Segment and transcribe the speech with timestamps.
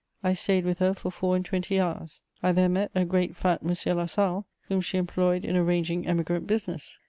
[0.23, 3.61] I stayed with her for four and twenty hours; I there met a great fat
[3.61, 6.97] Monsieur Lasalle, whom she employed in arranging emigrant business.